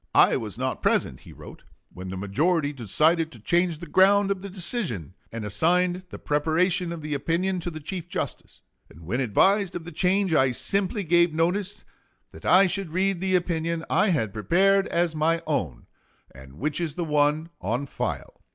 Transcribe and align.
"I 0.15 0.35
was 0.35 0.57
not 0.57 0.81
present," 0.81 1.19
he 1.19 1.31
wrote, 1.31 1.61
"when 1.93 2.09
the 2.09 2.17
majority 2.17 2.73
decided 2.73 3.31
to 3.31 3.39
change 3.39 3.77
the 3.77 3.85
ground 3.85 4.31
of 4.31 4.41
the 4.41 4.49
decision, 4.49 5.13
and 5.31 5.45
assigned 5.45 6.05
the 6.09 6.17
preparation 6.17 6.91
of 6.91 7.03
the 7.03 7.13
opinion 7.13 7.59
to 7.59 7.69
the 7.69 7.79
Chief 7.79 8.09
Justice; 8.09 8.63
and 8.89 9.01
when 9.01 9.21
advised 9.21 9.75
of 9.75 9.83
the 9.83 9.91
change 9.91 10.33
I 10.33 10.53
simply 10.53 11.03
gave 11.03 11.35
notice 11.35 11.83
that 12.31 12.45
I 12.45 12.65
should 12.65 12.89
read 12.89 13.21
the 13.21 13.35
opinion 13.35 13.85
I 13.91 14.07
had 14.09 14.33
prepared 14.33 14.87
as 14.87 15.15
my 15.15 15.43
own, 15.45 15.85
and 16.33 16.53
which 16.53 16.81
is 16.81 16.95
the 16.95 17.05
one 17.05 17.49
on 17.61 17.85
file." 17.85 18.41